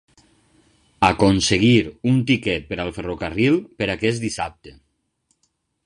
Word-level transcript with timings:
Aconseguir 1.07 1.75
un 2.13 2.17
tiquet 2.31 2.67
per 2.73 2.79
al 2.85 2.91
ferrocarril 2.99 3.61
per 3.83 3.93
aquest 3.97 4.27
dissabte. 4.29 4.79